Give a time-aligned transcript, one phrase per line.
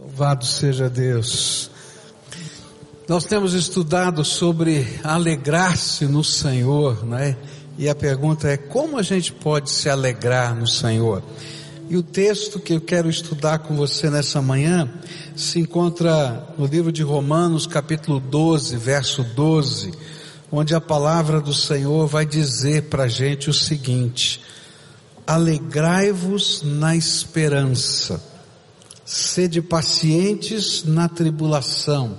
[0.00, 1.70] Louvado seja Deus.
[3.06, 7.36] Nós temos estudado sobre alegrar-se no Senhor, né?
[7.76, 11.22] E a pergunta é como a gente pode se alegrar no Senhor?
[11.90, 14.90] E o texto que eu quero estudar com você nessa manhã
[15.36, 19.92] se encontra no livro de Romanos, capítulo 12, verso 12,
[20.50, 24.40] onde a palavra do Senhor vai dizer para a gente o seguinte:
[25.26, 28.29] alegrai-vos na esperança
[29.10, 32.16] sede pacientes na tribulação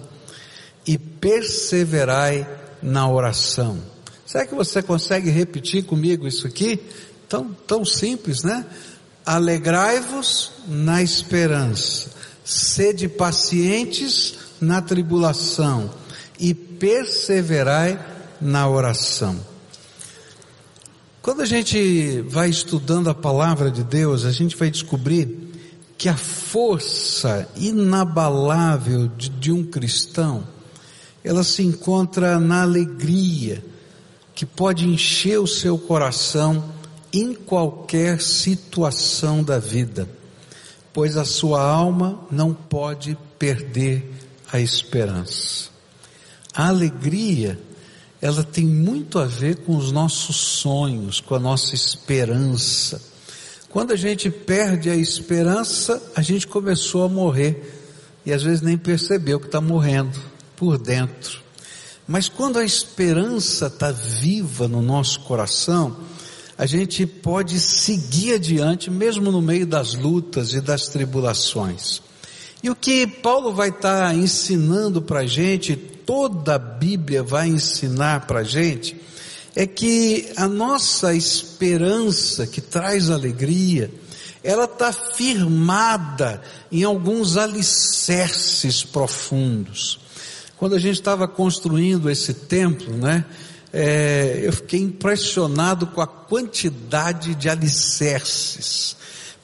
[0.85, 2.45] e perseverai
[2.83, 3.79] na oração.
[4.25, 6.81] Será que você consegue repetir comigo isso aqui?
[7.29, 8.65] Tão, tão simples, né?
[9.25, 12.11] Alegrai-vos na esperança,
[12.43, 15.89] sede pacientes na tribulação
[16.37, 17.97] e perseverai
[18.41, 19.39] na oração.
[21.21, 25.50] Quando a gente vai estudando a palavra de Deus, a gente vai descobrir
[26.01, 30.47] que a força inabalável de, de um cristão,
[31.23, 33.63] ela se encontra na alegria
[34.33, 36.73] que pode encher o seu coração
[37.13, 40.09] em qualquer situação da vida,
[40.91, 44.11] pois a sua alma não pode perder
[44.51, 45.69] a esperança.
[46.51, 47.59] A alegria,
[48.19, 53.10] ela tem muito a ver com os nossos sonhos, com a nossa esperança.
[53.71, 57.79] Quando a gente perde a esperança, a gente começou a morrer
[58.25, 60.19] e às vezes nem percebeu que está morrendo
[60.57, 61.39] por dentro.
[62.05, 65.95] Mas quando a esperança está viva no nosso coração,
[66.57, 72.01] a gente pode seguir adiante mesmo no meio das lutas e das tribulações.
[72.61, 77.47] E o que Paulo vai estar tá ensinando para a gente, toda a Bíblia vai
[77.47, 78.99] ensinar para a gente,
[79.55, 83.91] é que a nossa esperança que traz alegria,
[84.43, 89.99] ela está firmada em alguns alicerces profundos.
[90.57, 93.25] Quando a gente estava construindo esse templo, né,
[93.73, 98.95] é, eu fiquei impressionado com a quantidade de alicerces.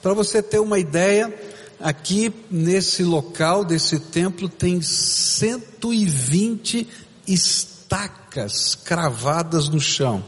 [0.02, 1.32] Para você ter uma ideia,
[1.80, 6.86] aqui nesse local desse templo tem 120
[7.26, 10.22] estrelas estacas cravadas no chão.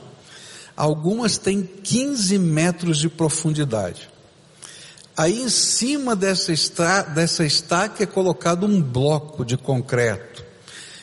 [0.75, 4.09] Algumas têm 15 metros de profundidade.
[5.15, 10.43] Aí em cima dessa, esta, dessa estaca é colocado um bloco de concreto.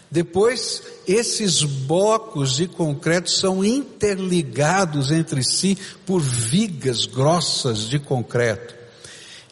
[0.09, 8.73] Depois, esses blocos de concreto são interligados entre si por vigas grossas de concreto.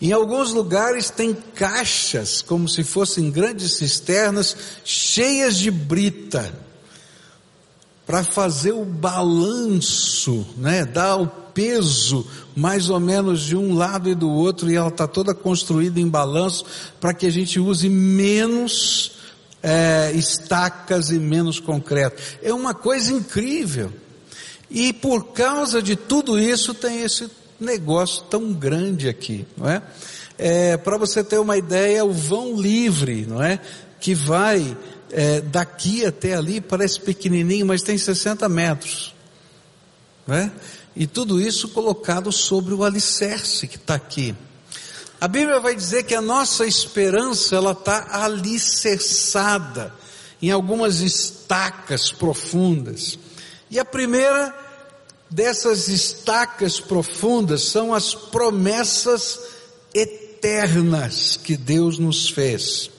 [0.01, 6.65] Em alguns lugares tem caixas, como se fossem grandes cisternas, cheias de brita
[8.05, 14.15] para fazer o balanço, né, dar o peso mais ou menos de um lado e
[14.15, 16.65] do outro e ela está toda construída em balanço
[16.99, 19.13] para que a gente use menos
[19.63, 22.21] é, estacas e menos concreto.
[22.43, 23.91] É uma coisa incrível.
[24.69, 27.29] E por causa de tudo isso tem esse
[27.59, 29.81] negócio tão grande aqui, não é?
[30.37, 33.59] é para você ter uma ideia, o vão livre, não é?
[33.99, 34.77] Que vai
[35.17, 39.15] é, daqui até ali parece pequenininho, mas tem 60 metros.
[40.27, 40.51] Né?
[40.93, 44.35] E tudo isso colocado sobre o alicerce que está aqui.
[45.21, 49.93] A Bíblia vai dizer que a nossa esperança ela está alicerçada
[50.41, 53.17] em algumas estacas profundas.
[53.71, 54.53] E a primeira
[55.29, 59.39] dessas estacas profundas são as promessas
[59.93, 62.91] eternas que Deus nos fez.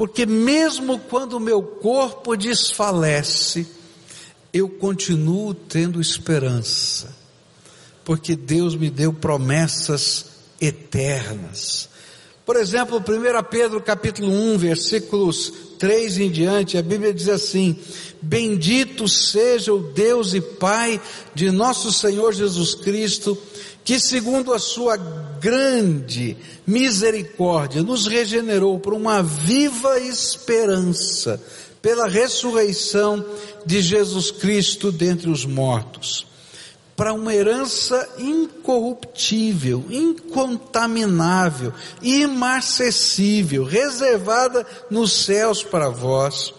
[0.00, 3.66] Porque mesmo quando o meu corpo desfalece,
[4.50, 7.14] eu continuo tendo esperança.
[8.02, 10.24] Porque Deus me deu promessas
[10.58, 11.90] eternas.
[12.46, 13.02] Por exemplo, 1
[13.50, 17.78] Pedro capítulo 1, versículos 3 em diante, a Bíblia diz assim:
[18.22, 20.98] Bendito seja o Deus e Pai
[21.34, 23.36] de nosso Senhor Jesus Cristo,
[23.84, 24.96] que segundo a sua
[25.40, 26.36] grande
[26.66, 31.40] misericórdia nos regenerou por uma viva esperança
[31.82, 33.24] pela ressurreição
[33.64, 36.26] de Jesus Cristo dentre os mortos,
[36.94, 41.72] para uma herança incorruptível, incontaminável,
[42.02, 46.52] imarcessível, reservada nos céus para vós,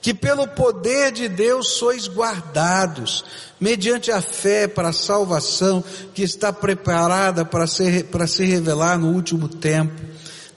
[0.00, 3.24] que pelo poder de Deus sois guardados
[3.60, 5.82] mediante a fé para a salvação
[6.14, 10.00] que está preparada para se, para se revelar no último tempo,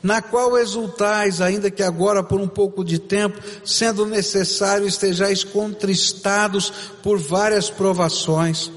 [0.03, 6.71] na qual exultais, ainda que agora por um pouco de tempo, sendo necessário estejais contristados
[7.01, 8.71] por várias provações,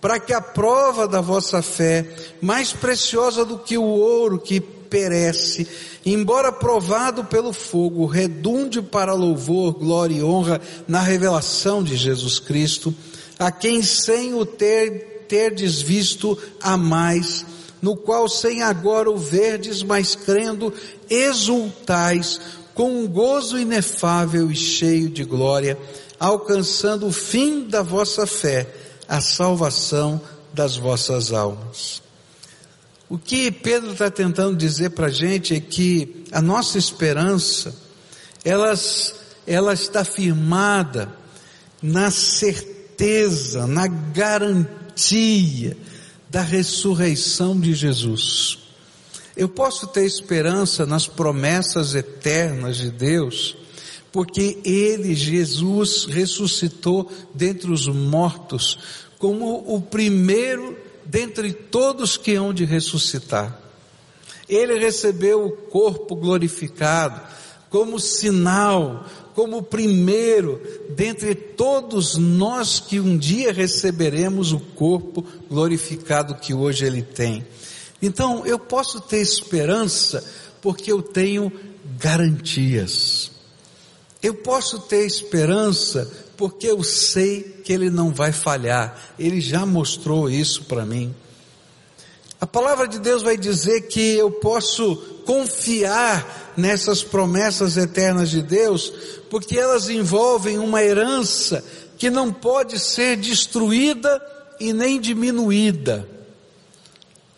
[0.00, 2.06] para que a prova da vossa fé,
[2.40, 5.68] mais preciosa do que o ouro que perece,
[6.06, 10.58] embora provado pelo fogo, redunde para louvor, glória e honra
[10.88, 12.94] na revelação de Jesus Cristo,
[13.38, 17.44] a quem sem o ter, terdes visto a mais,
[17.82, 20.72] no qual sem agora o verdes, mas crendo,
[21.10, 22.40] exultais,
[22.74, 25.78] com um gozo inefável e cheio de glória,
[26.18, 28.66] alcançando o fim da vossa fé,
[29.06, 30.18] a salvação
[30.54, 32.05] das vossas almas.
[33.08, 37.72] O que Pedro está tentando dizer para a gente é que a nossa esperança,
[38.44, 39.14] elas,
[39.46, 41.08] ela está firmada
[41.80, 45.76] na certeza, na garantia
[46.28, 48.58] da ressurreição de Jesus.
[49.36, 53.56] Eu posso ter esperança nas promessas eternas de Deus,
[54.10, 58.78] porque Ele, Jesus, ressuscitou dentre os mortos
[59.16, 63.60] como o primeiro dentre todos que hão de ressuscitar.
[64.48, 67.20] Ele recebeu o corpo glorificado
[67.68, 69.04] como sinal,
[69.34, 70.60] como primeiro
[70.90, 77.46] dentre todos nós que um dia receberemos o corpo glorificado que hoje ele tem.
[78.00, 80.24] Então eu posso ter esperança
[80.62, 81.52] porque eu tenho
[81.98, 83.30] garantias.
[84.22, 90.28] Eu posso ter esperança porque eu sei que Ele não vai falhar, Ele já mostrou
[90.28, 91.14] isso para mim.
[92.40, 98.92] A palavra de Deus vai dizer que eu posso confiar nessas promessas eternas de Deus,
[99.30, 101.64] porque elas envolvem uma herança
[101.96, 104.20] que não pode ser destruída
[104.60, 106.06] e nem diminuída.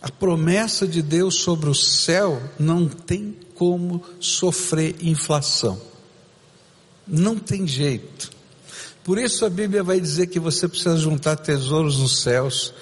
[0.02, 5.80] A promessa de Deus sobre o céu não tem como sofrer inflação.
[7.06, 8.30] Não tem jeito.
[9.08, 12.74] Por isso a Bíblia vai dizer que você precisa juntar tesouros nos céus,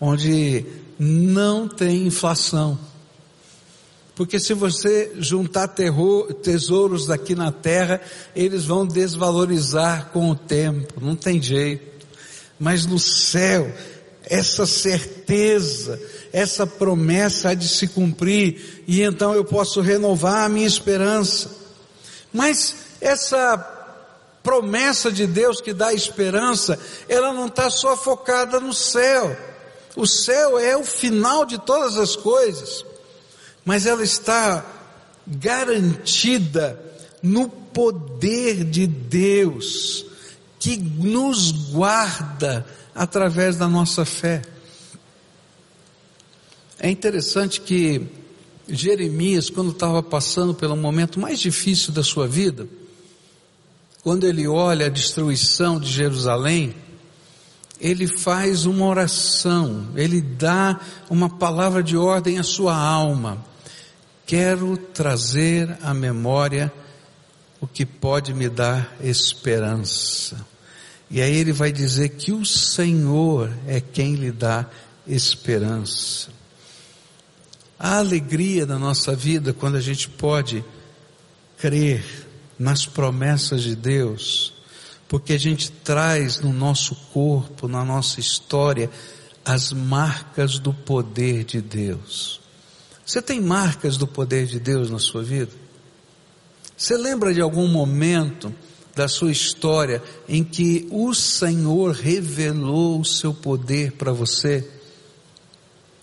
[0.00, 0.66] onde
[0.98, 2.76] não tem inflação.
[4.16, 8.00] Porque se você juntar terror, tesouros daqui na terra,
[8.34, 12.08] eles vão desvalorizar com o tempo, não tem jeito.
[12.58, 13.72] Mas no céu,
[14.24, 16.02] essa certeza,
[16.32, 21.48] essa promessa há de se cumprir, e então eu posso renovar a minha esperança.
[22.32, 23.76] Mas essa
[24.42, 29.36] promessa de Deus que dá esperança, ela não está só focada no céu.
[29.96, 32.84] O céu é o final de todas as coisas,
[33.64, 34.64] mas ela está
[35.26, 36.80] garantida
[37.22, 40.06] no poder de Deus,
[40.58, 44.42] que nos guarda através da nossa fé.
[46.78, 48.06] É interessante que
[48.68, 52.68] Jeremias, quando estava passando pelo momento mais difícil da sua vida,
[54.02, 56.74] quando ele olha a destruição de Jerusalém,
[57.80, 63.44] ele faz uma oração, ele dá uma palavra de ordem à sua alma.
[64.26, 66.72] Quero trazer à memória
[67.60, 70.44] o que pode me dar esperança.
[71.10, 74.66] E aí ele vai dizer que o Senhor é quem lhe dá
[75.06, 76.28] esperança.
[77.78, 80.64] A alegria da nossa vida quando a gente pode
[81.58, 82.27] crer
[82.58, 84.52] nas promessas de Deus,
[85.06, 88.90] porque a gente traz no nosso corpo, na nossa história,
[89.44, 92.40] as marcas do poder de Deus.
[93.04, 95.52] Você tem marcas do poder de Deus na sua vida?
[96.76, 98.54] Você lembra de algum momento
[98.94, 104.68] da sua história em que o Senhor revelou o seu poder para você?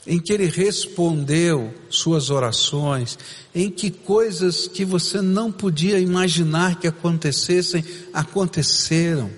[0.05, 3.17] Em que ele respondeu suas orações,
[3.53, 7.83] em que coisas que você não podia imaginar que acontecessem,
[8.13, 9.31] aconteceram.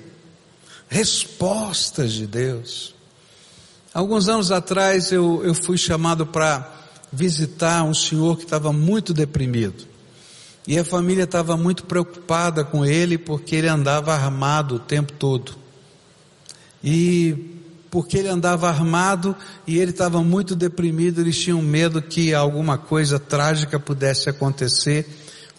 [0.89, 2.93] Respostas de Deus.
[3.93, 6.73] Alguns anos atrás eu, eu fui chamado para
[7.11, 9.85] visitar um senhor que estava muito deprimido.
[10.67, 15.55] E a família estava muito preocupada com ele porque ele andava armado o tempo todo.
[16.83, 17.56] E
[17.89, 23.19] porque ele andava armado e ele estava muito deprimido, eles tinham medo que alguma coisa
[23.19, 25.07] trágica pudesse acontecer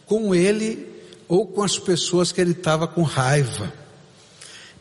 [0.06, 0.86] com ele
[1.26, 3.72] ou com as pessoas que ele estava com raiva.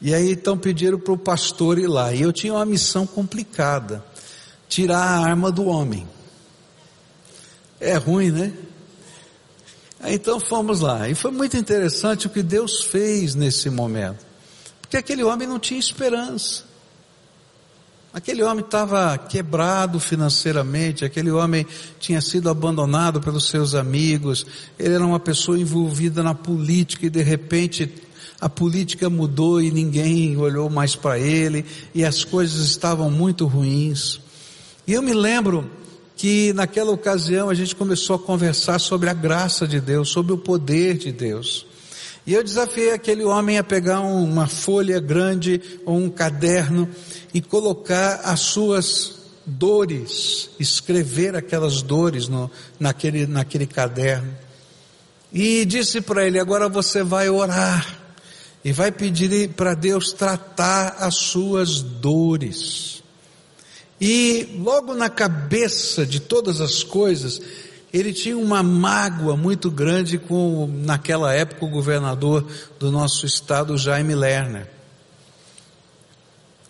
[0.02, 2.14] E aí então pediram para o pastor ir lá.
[2.14, 4.04] E eu tinha uma missão complicada:
[4.70, 6.08] tirar a arma do homem.
[7.80, 8.54] É ruim, né?
[10.04, 11.10] Então fomos lá.
[11.10, 14.26] E foi muito interessante o que Deus fez nesse momento.
[14.82, 16.67] Porque aquele homem não tinha esperança.
[18.18, 21.68] Aquele homem estava quebrado financeiramente, aquele homem
[22.00, 24.44] tinha sido abandonado pelos seus amigos,
[24.80, 27.94] ele era uma pessoa envolvida na política e de repente
[28.42, 34.20] a política mudou e ninguém olhou mais para ele e as coisas estavam muito ruins.
[34.88, 35.70] E eu me lembro
[36.16, 40.40] que naquela ocasião a gente começou a conversar sobre a graça de Deus, sobre o
[40.40, 41.67] poder de Deus.
[42.28, 46.90] E eu desafiei aquele homem a pegar uma folha grande ou um caderno
[47.34, 49.16] e colocar as suas
[49.46, 54.36] dores, escrever aquelas dores no, naquele, naquele caderno.
[55.32, 57.98] E disse para ele: agora você vai orar
[58.62, 63.02] e vai pedir para Deus tratar as suas dores.
[64.02, 67.42] E logo na cabeça de todas as coisas,
[67.98, 72.46] ele tinha uma mágoa muito grande com, naquela época, o governador
[72.80, 74.70] do nosso estado, Jaime Lerner.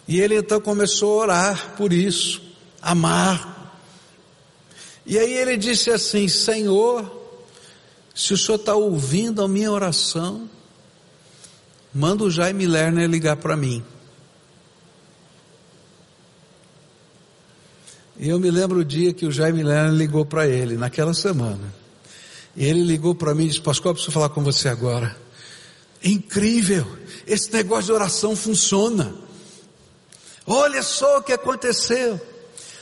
[0.07, 2.41] E ele então começou a orar por isso,
[2.81, 3.75] amar.
[5.05, 7.11] E aí ele disse assim: Senhor,
[8.15, 10.49] se o senhor está ouvindo a minha oração,
[11.93, 13.83] manda o Jaime Lerner ligar para mim.
[18.19, 21.73] E eu me lembro o dia que o Jaime Lerner ligou para ele, naquela semana.
[22.55, 25.15] E ele ligou para mim e disse, Pascoal, preciso falar com você agora.
[26.03, 26.87] incrível,
[27.25, 29.13] esse negócio de oração funciona.
[30.45, 32.19] Olha só o que aconteceu.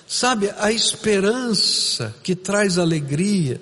[0.07, 3.59] Sabe, a esperança que traz alegria,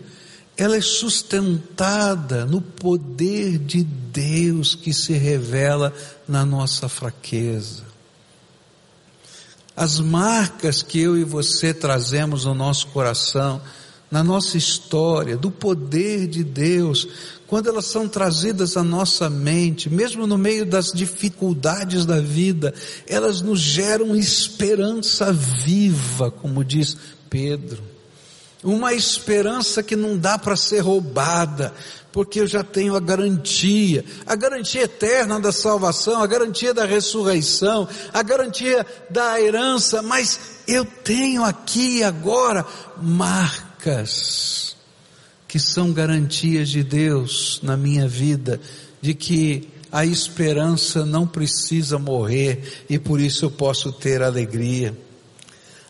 [0.57, 5.93] ela é sustentada no poder de Deus que se revela
[6.27, 7.92] na nossa fraqueza.
[9.75, 13.61] As marcas que eu e você trazemos no nosso coração,
[14.11, 17.07] na nossa história, do poder de Deus,
[17.47, 22.73] quando elas são trazidas à nossa mente, mesmo no meio das dificuldades da vida,
[23.07, 26.95] elas nos geram esperança viva, como diz
[27.29, 27.81] Pedro.
[28.63, 31.73] Uma esperança que não dá para ser roubada,
[32.13, 37.89] porque eu já tenho a garantia, a garantia eterna da salvação, a garantia da ressurreição,
[38.13, 42.63] a garantia da herança, mas eu tenho aqui agora
[43.01, 44.77] marcas
[45.48, 48.62] que são garantias de Deus na minha vida,
[49.01, 54.96] de que a esperança não precisa morrer e por isso eu posso ter alegria.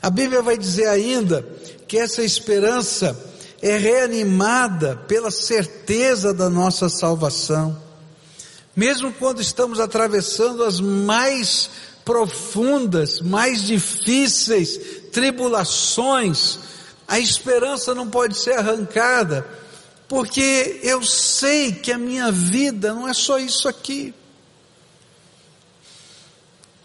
[0.01, 1.45] A Bíblia vai dizer ainda
[1.85, 3.32] que essa esperança
[3.63, 7.81] é reanimada pela certeza da nossa salvação.
[8.75, 11.69] Mesmo quando estamos atravessando as mais
[12.03, 14.77] profundas, mais difíceis
[15.13, 16.59] tribulações,
[17.07, 19.47] a esperança não pode ser arrancada,
[20.09, 24.13] porque eu sei que a minha vida não é só isso aqui.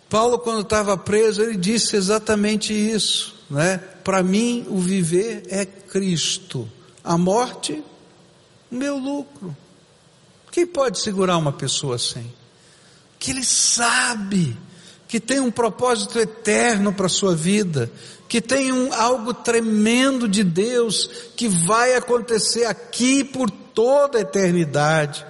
[0.08, 3.82] Paulo, quando estava preso, ele disse exatamente isso, né?
[4.08, 6.66] Para mim, o viver é Cristo,
[7.04, 7.84] a morte,
[8.70, 9.54] meu lucro.
[10.50, 12.32] Quem pode segurar uma pessoa assim?
[13.18, 14.56] Que ele sabe
[15.06, 17.92] que tem um propósito eterno para a sua vida,
[18.26, 25.26] que tem um, algo tremendo de Deus que vai acontecer aqui por toda a eternidade.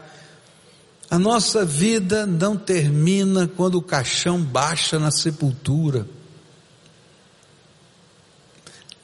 [1.10, 6.06] A nossa vida não termina quando o caixão baixa na sepultura.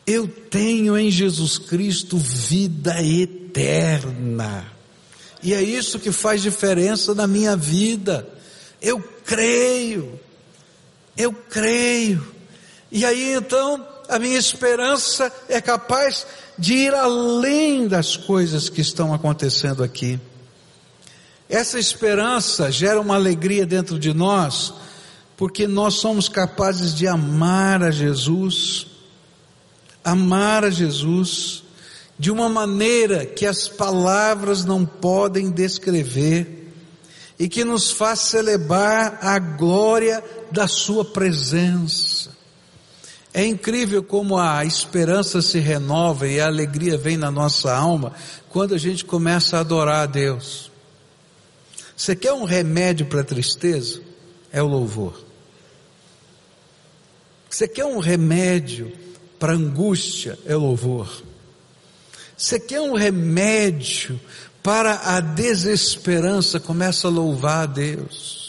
[0.06, 4.66] Eu tenho em Jesus Cristo vida eterna.
[5.42, 8.28] E é isso que faz diferença na minha vida.
[8.80, 10.18] Eu creio.
[11.16, 12.26] Eu creio.
[12.92, 16.26] E aí então a minha esperança é capaz
[16.58, 20.20] de ir além das coisas que estão acontecendo aqui.
[21.48, 24.72] Essa esperança gera uma alegria dentro de nós,
[25.36, 28.86] porque nós somos capazes de amar a Jesus
[30.04, 31.64] amar a Jesus
[32.18, 36.72] de uma maneira que as palavras não podem descrever
[37.38, 42.30] e que nos faz celebrar a glória da Sua presença.
[43.32, 48.12] É incrível como a esperança se renova e a alegria vem na nossa alma
[48.48, 50.70] quando a gente começa a adorar a Deus.
[51.96, 54.00] Você quer um remédio para a tristeza?
[54.52, 55.24] É o louvor.
[57.50, 58.92] Você quer um remédio
[59.38, 61.22] para angústia é louvor.
[62.36, 64.20] Você quer um remédio
[64.62, 68.44] para a desesperança, começa a louvar a Deus.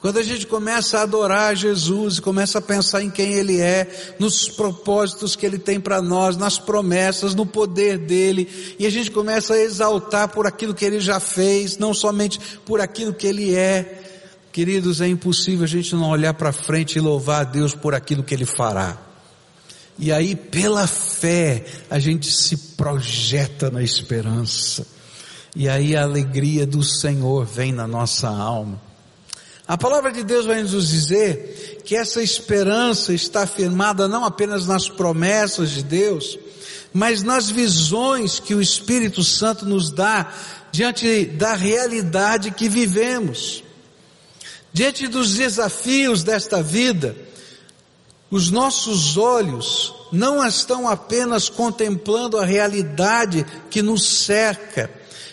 [0.00, 4.14] Quando a gente começa a adorar Jesus e começa a pensar em quem Ele é,
[4.18, 9.10] nos propósitos que Ele tem para nós, nas promessas, no poder dEle, e a gente
[9.10, 13.54] começa a exaltar por aquilo que Ele já fez, não somente por aquilo que Ele
[13.54, 14.02] é.
[14.50, 18.22] Queridos, é impossível a gente não olhar para frente e louvar a Deus por aquilo
[18.22, 19.09] que Ele fará.
[20.00, 24.86] E aí, pela fé, a gente se projeta na esperança.
[25.54, 28.80] E aí a alegria do Senhor vem na nossa alma.
[29.68, 34.88] A palavra de Deus vai nos dizer que essa esperança está firmada não apenas nas
[34.88, 36.38] promessas de Deus,
[36.94, 40.32] mas nas visões que o Espírito Santo nos dá
[40.72, 43.62] diante da realidade que vivemos.
[44.72, 47.14] Diante dos desafios desta vida,
[48.30, 54.90] os nossos olhos não estão apenas contemplando a realidade que nos cerca,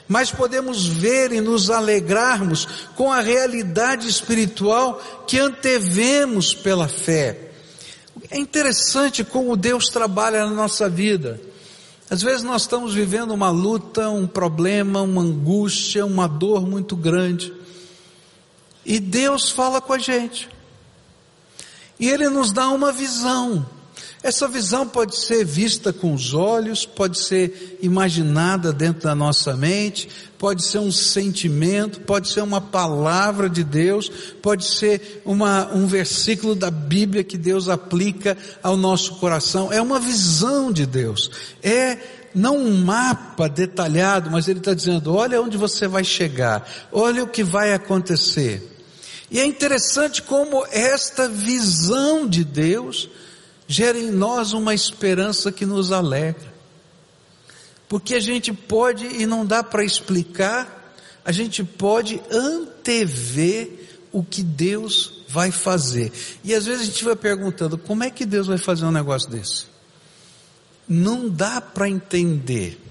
[0.07, 7.51] mas podemos ver e nos alegrarmos com a realidade espiritual que antevemos pela fé.
[8.31, 11.39] É interessante como Deus trabalha na nossa vida.
[12.09, 17.53] Às vezes nós estamos vivendo uma luta, um problema, uma angústia, uma dor muito grande.
[18.85, 20.49] E Deus fala com a gente.
[21.99, 23.65] E Ele nos dá uma visão.
[24.23, 30.09] Essa visão pode ser vista com os olhos, pode ser imaginada dentro da nossa mente,
[30.39, 34.09] pode ser um sentimento, pode ser uma palavra de Deus,
[34.41, 39.71] pode ser uma, um versículo da Bíblia que Deus aplica ao nosso coração.
[39.71, 41.29] É uma visão de Deus.
[41.61, 41.97] É
[42.33, 47.27] não um mapa detalhado, mas Ele está dizendo: olha onde você vai chegar, olha o
[47.27, 48.76] que vai acontecer.
[49.29, 53.09] E é interessante como esta visão de Deus
[53.67, 56.55] gera em nós uma esperança que nos alegra.
[57.89, 64.41] Porque a gente pode, e não dá para explicar, a gente pode antever o que
[64.41, 66.11] Deus vai fazer.
[66.43, 69.29] E às vezes a gente vai perguntando, como é que Deus vai fazer um negócio
[69.29, 69.65] desse?
[70.87, 72.81] Não dá para entender.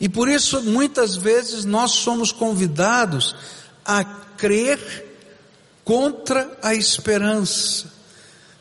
[0.00, 3.34] E por isso muitas vezes nós somos convidados
[3.84, 5.11] a crer
[5.84, 7.86] contra a esperança.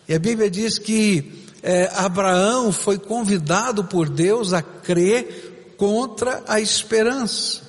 [0.07, 6.59] E a Bíblia diz que é, Abraão foi convidado por Deus a crer contra a
[6.59, 7.61] esperança.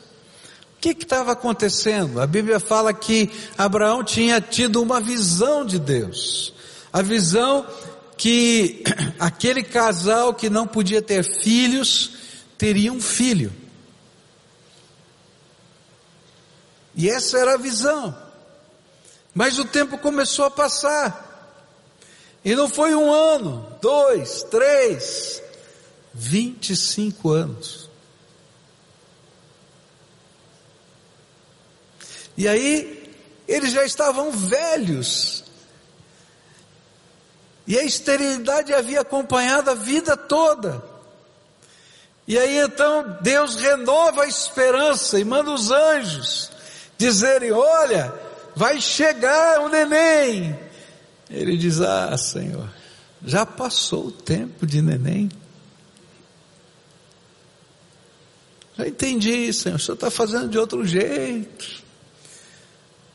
[0.76, 2.21] O que estava acontecendo?
[2.21, 6.52] A Bíblia fala que Abraão tinha tido uma visão de Deus.
[6.92, 7.66] A visão
[8.16, 8.82] que
[9.18, 12.12] aquele casal que não podia ter filhos
[12.59, 13.52] teria um filho.
[16.94, 18.16] E essa era a visão.
[19.34, 21.30] Mas o tempo começou a passar.
[22.45, 25.42] E não foi um ano, dois, três,
[26.12, 27.88] vinte e cinco anos.
[32.36, 33.14] E aí,
[33.47, 35.45] eles já estavam velhos.
[37.66, 40.82] E a esterilidade havia acompanhado a vida toda.
[42.26, 46.50] E aí então Deus renova a esperança e manda os anjos
[46.97, 48.12] dizerem: Olha,
[48.54, 50.58] vai chegar o neném.
[51.30, 52.69] Ele diz: Ah, Senhor,
[53.25, 55.30] já passou o tempo de neném.
[58.76, 61.82] Já entendi, Senhor, o Senhor está fazendo de outro jeito.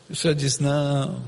[0.09, 1.21] O Senhor diz: Não,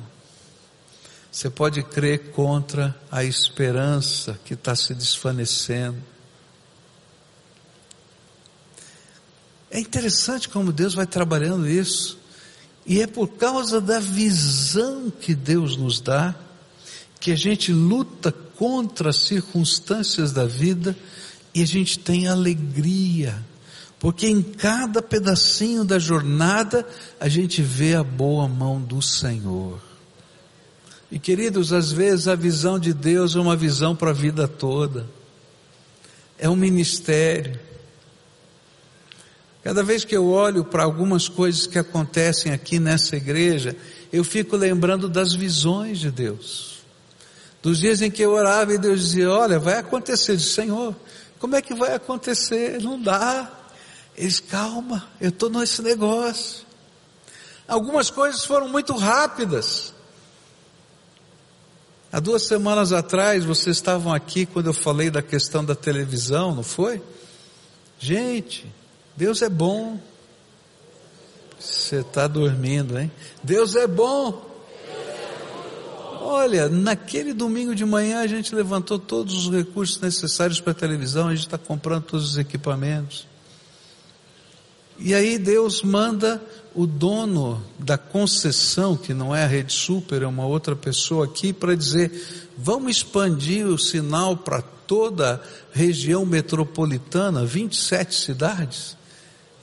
[1.31, 6.01] você pode crer contra a esperança que está se desvanecendo.
[9.71, 12.18] É interessante como Deus vai trabalhando isso.
[12.85, 16.35] E é por causa da visão que Deus nos dá,
[17.19, 20.95] que a gente luta contra as circunstâncias da vida
[21.53, 23.43] e a gente tem alegria,
[23.99, 26.87] porque em cada pedacinho da jornada
[27.19, 29.79] a gente vê a boa mão do Senhor.
[31.11, 35.07] E queridos, às vezes a visão de Deus é uma visão para a vida toda,
[36.37, 37.59] é um ministério,
[39.69, 43.77] Cada vez que eu olho para algumas coisas que acontecem aqui nessa igreja,
[44.11, 46.79] eu fico lembrando das visões de Deus.
[47.61, 50.35] Dos dias em que eu orava e Deus dizia: Olha, vai acontecer.
[50.37, 50.95] Disse, Senhor,
[51.37, 52.81] como é que vai acontecer?
[52.81, 53.47] Não dá.
[54.17, 56.65] Eles, calma, eu estou nesse negócio.
[57.67, 59.93] Algumas coisas foram muito rápidas.
[62.11, 66.63] Há duas semanas atrás, vocês estavam aqui quando eu falei da questão da televisão, não
[66.63, 66.99] foi?
[67.99, 68.78] Gente,
[69.19, 69.99] Deus é bom.
[71.59, 73.11] Você está dormindo, hein?
[73.43, 74.47] Deus é bom.
[76.21, 81.27] Olha, naquele domingo de manhã a gente levantou todos os recursos necessários para a televisão,
[81.27, 83.27] a gente está comprando todos os equipamentos.
[84.97, 86.41] E aí Deus manda
[86.73, 91.51] o dono da concessão, que não é a Rede Super, é uma outra pessoa aqui,
[91.51, 98.98] para dizer: vamos expandir o sinal para toda a região metropolitana, 27 cidades.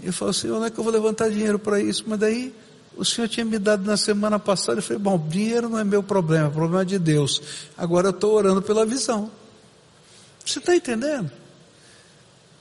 [0.02, 2.04] Eu falo, Senhor, onde é que eu vou levantar dinheiro para isso?
[2.06, 2.54] Mas daí
[2.96, 6.02] o Senhor tinha me dado na semana passada, eu falei, bom, dinheiro não é meu
[6.02, 7.42] problema, é problema de Deus.
[7.76, 9.30] Agora eu estou orando pela visão.
[10.44, 11.30] Você está entendendo?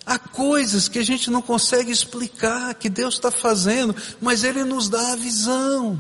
[0.06, 4.88] Há coisas que a gente não consegue explicar, que Deus está fazendo, mas Ele nos
[4.90, 6.00] dá a visão.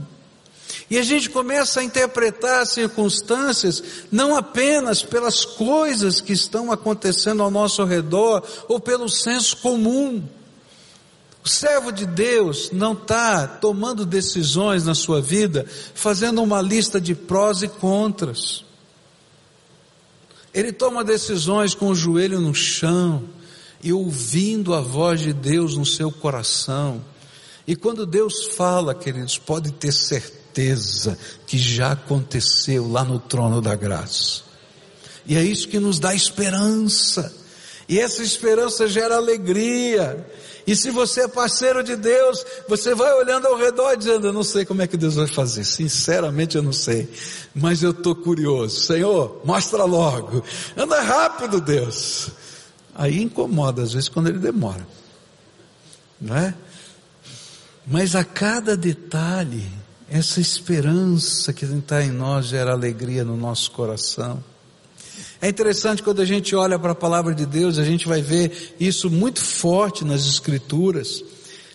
[0.90, 7.42] E a gente começa a interpretar as circunstâncias não apenas pelas coisas que estão acontecendo
[7.42, 10.24] ao nosso redor ou pelo senso comum.
[11.46, 17.14] O servo de Deus não está tomando decisões na sua vida fazendo uma lista de
[17.14, 18.66] prós e contras.
[20.52, 23.30] Ele toma decisões com o joelho no chão
[23.84, 27.00] e ouvindo a voz de Deus no seu coração.
[27.68, 33.76] E quando Deus fala, queridos, pode ter certeza que já aconteceu lá no trono da
[33.76, 34.42] graça.
[35.28, 37.32] E é isso que nos dá esperança.
[37.88, 40.26] E essa esperança gera alegria.
[40.68, 44.44] E se você é parceiro de Deus, você vai olhando ao redor dizendo: Eu não
[44.44, 45.64] sei como é que Deus vai fazer.
[45.64, 47.08] Sinceramente, eu não sei.
[47.54, 48.80] Mas eu estou curioso.
[48.80, 50.44] Senhor, mostra logo.
[50.76, 52.30] Anda rápido, Deus.
[52.96, 54.88] Aí incomoda às vezes quando ele demora.
[56.20, 56.56] Não é?
[57.86, 59.70] Mas a cada detalhe,
[60.10, 64.44] essa esperança que está em nós gera alegria no nosso coração.
[65.46, 68.74] É interessante quando a gente olha para a palavra de Deus, a gente vai ver
[68.80, 71.24] isso muito forte nas Escrituras.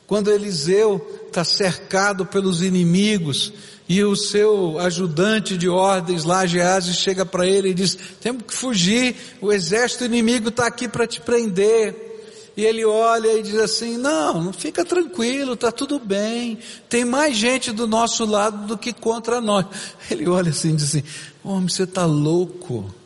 [0.08, 3.52] Quando Eliseu está cercado pelos inimigos
[3.88, 8.52] e o seu ajudante de ordens lá, Geazi, chega para ele e diz: Temos que
[8.52, 12.50] fugir, o exército inimigo está aqui para te prender.
[12.56, 16.58] E ele olha e diz assim: Não, não fica tranquilo, está tudo bem.
[16.88, 19.64] Tem mais gente do nosso lado do que contra nós.
[20.10, 21.04] Ele olha assim e diz assim:
[21.44, 22.98] Homem, você está louco.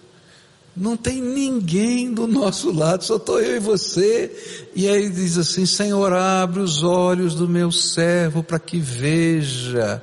[0.77, 4.69] Não tem ninguém do nosso lado, só estou eu e você.
[4.75, 10.03] E aí diz assim: Senhor, abre os olhos do meu servo para que veja.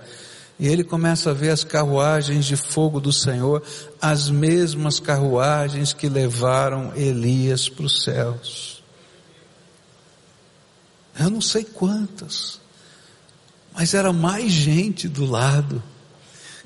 [0.58, 3.64] E ele começa a ver as carruagens de fogo do Senhor,
[4.00, 8.84] as mesmas carruagens que levaram Elias para os céus.
[11.20, 12.62] Eu não sei quantas,
[13.74, 15.84] mas era mais gente do lado.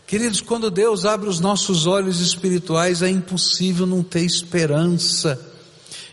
[0.08, 5.40] Queridos, quando Deus abre os nossos olhos espirituais, é impossível não ter esperança.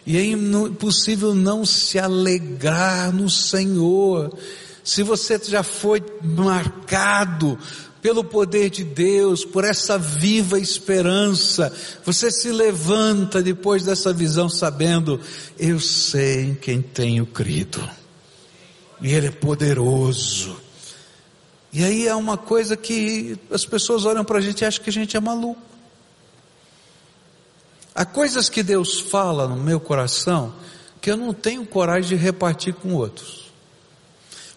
[0.07, 4.37] E é impossível não se alegrar no Senhor.
[4.83, 7.59] Se você já foi marcado
[8.01, 11.73] pelo poder de Deus, por essa viva esperança,
[12.05, 15.21] você se levanta depois dessa visão sabendo,
[15.57, 17.81] eu sei em quem tenho crido
[19.03, 20.57] e Ele é poderoso.
[21.73, 24.91] E aí é uma coisa que as pessoas olham para a gente e acham que
[24.91, 25.63] a gente é maluco.
[27.95, 30.55] Há coisas que Deus fala no meu coração
[31.01, 33.51] que eu não tenho coragem de repartir com outros.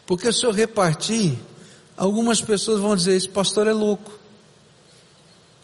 [0.06, 1.38] Porque se eu repartir,
[1.98, 4.12] algumas pessoas vão dizer: esse pastor é louco.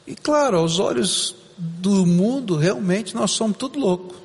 [0.07, 4.15] E claro, aos olhos do mundo, realmente nós somos tudo louco.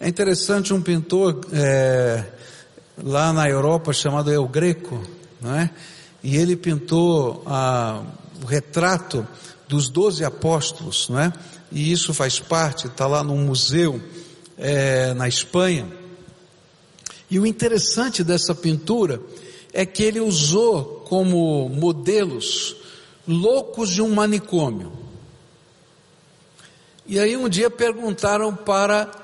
[0.00, 2.24] É interessante um pintor é,
[2.96, 5.00] lá na Europa chamado El Greco,
[5.40, 5.70] não é?
[6.22, 8.02] E ele pintou a,
[8.42, 9.26] o retrato
[9.68, 11.32] dos doze apóstolos, não é?
[11.70, 14.00] E isso faz parte, está lá num museu
[14.58, 15.86] é, na Espanha.
[17.30, 19.20] E o interessante dessa pintura
[19.72, 22.76] é que ele usou como modelos
[23.26, 24.92] loucos de um manicômio.
[27.06, 29.21] E aí um dia perguntaram para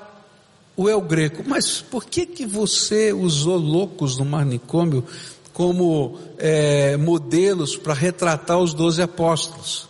[0.79, 5.03] o El Greco, mas por que que você usou loucos no manicômio
[5.51, 9.89] como é, modelos para retratar os doze apóstolos?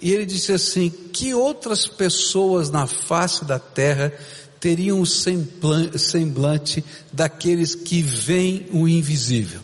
[0.00, 4.12] E ele disse assim, que outras pessoas na face da terra
[4.60, 9.60] teriam o semblante daqueles que veem o invisível?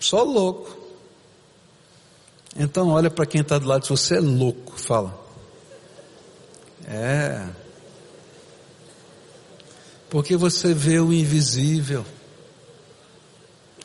[0.00, 0.78] Só louco.
[2.56, 5.20] Então olha para quem está do lado, se você é louco, fala.
[6.86, 7.61] É,
[10.12, 12.04] porque você vê o invisível.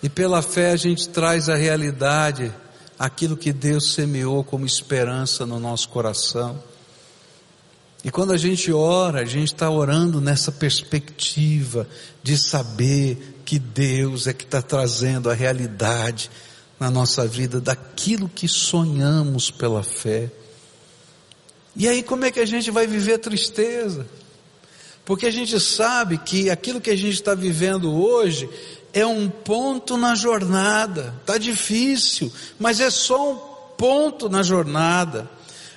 [0.03, 2.53] E pela fé a gente traz a realidade,
[2.99, 6.61] aquilo que Deus semeou como esperança no nosso coração.
[8.03, 11.87] E quando a gente ora, a gente está orando nessa perspectiva
[12.21, 16.29] de saber que Deus é que está trazendo a realidade
[16.77, 20.29] na nossa vida daquilo que sonhamos pela fé.
[21.73, 24.05] E aí como é que a gente vai viver tristeza?
[25.07, 28.49] Porque a gente sabe que aquilo que a gente está vivendo hoje
[28.91, 31.15] é um ponto na jornada.
[31.21, 33.37] Está difícil, mas é só um
[33.77, 35.31] ponto na jornada.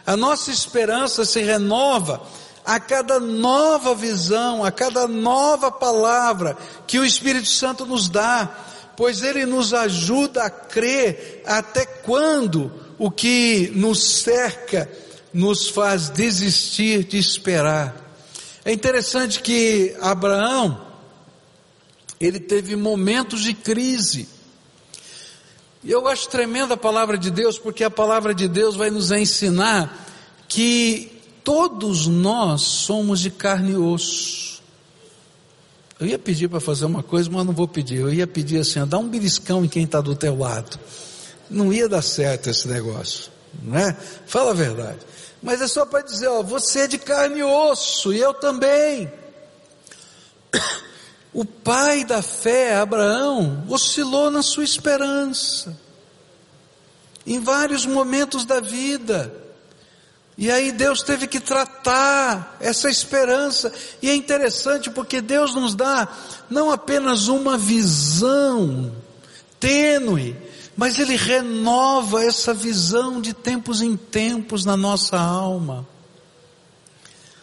[0.05, 2.21] A nossa esperança se renova
[2.67, 8.53] a cada nova visão, a cada nova palavra que o Espírito Santo nos dá,
[8.97, 14.91] pois ele nos ajuda a crer até quando o que nos cerca
[15.33, 18.10] nos faz desistir de esperar.
[18.65, 20.87] É interessante que Abraão,
[22.21, 24.29] ele teve momentos de crise.
[25.83, 29.11] E eu acho tremenda a palavra de Deus, porque a palavra de Deus vai nos
[29.11, 30.07] ensinar
[30.47, 31.11] que
[31.43, 34.63] todos nós somos de carne e osso.
[35.99, 38.01] Eu ia pedir para fazer uma coisa, mas não vou pedir.
[38.01, 40.79] Eu ia pedir assim, dá um beliscão em quem está do teu lado.
[41.49, 43.31] Não ia dar certo esse negócio,
[43.63, 43.97] não é?
[44.27, 44.99] Fala a verdade.
[45.43, 49.11] Mas é só para dizer, ó, você é de carne e osso, e eu também.
[51.33, 55.79] O pai da fé, Abraão, oscilou na sua esperança,
[57.25, 59.33] em vários momentos da vida.
[60.37, 63.73] E aí Deus teve que tratar essa esperança.
[64.03, 66.09] E é interessante porque Deus nos dá
[66.49, 68.91] não apenas uma visão
[69.61, 70.35] tênue,
[70.81, 75.87] mas Ele renova essa visão de tempos em tempos na nossa alma.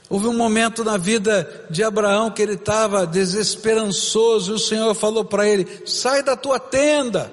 [0.09, 5.23] Houve um momento na vida de Abraão que ele estava desesperançoso e o Senhor falou
[5.23, 7.31] para ele: sai da tua tenda,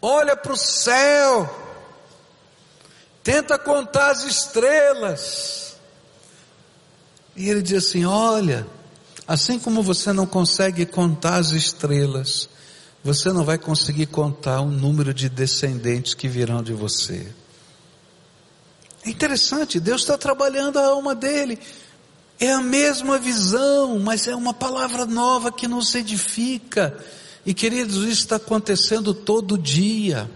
[0.00, 1.48] olha para o céu,
[3.22, 5.76] tenta contar as estrelas.
[7.36, 8.66] E ele diz assim: olha,
[9.28, 12.48] assim como você não consegue contar as estrelas,
[13.02, 17.26] você não vai conseguir contar o número de descendentes que virão de você.
[19.04, 21.58] É interessante, Deus está trabalhando a alma dele.
[22.38, 26.96] É a mesma visão, mas é uma palavra nova que nos edifica.
[27.44, 30.30] E queridos, isso está acontecendo todo dia.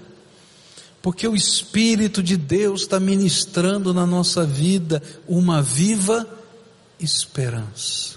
[1.01, 6.29] Porque o Espírito de Deus está ministrando na nossa vida uma viva
[6.99, 8.17] esperança.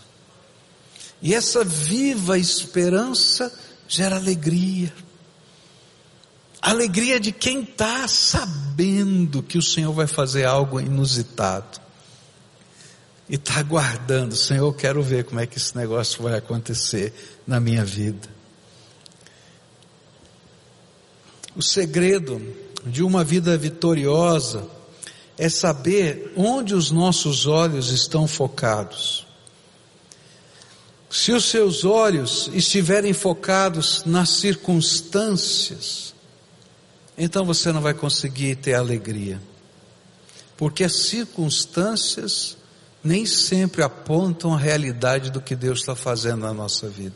[1.22, 3.54] E essa viva esperança
[3.90, 4.94] gera alegria
[6.62, 11.80] alegria de quem está sabendo que o Senhor vai fazer algo inusitado.
[13.30, 17.14] E está aguardando, Senhor, eu quero ver como é que esse negócio vai acontecer
[17.46, 18.28] na minha vida.
[21.56, 22.42] O segredo
[22.86, 24.68] de uma vida vitoriosa
[25.38, 29.28] é saber onde os nossos olhos estão focados.
[31.10, 36.14] Se os seus olhos estiverem focados nas circunstâncias,
[37.18, 39.42] então você não vai conseguir ter alegria.
[40.56, 42.58] Porque as circunstâncias
[43.04, 47.16] nem sempre apontam a realidade do que Deus está fazendo na nossa vida.